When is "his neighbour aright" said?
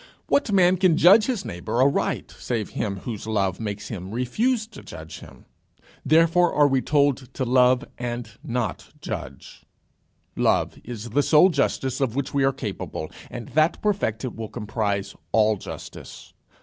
1.27-2.31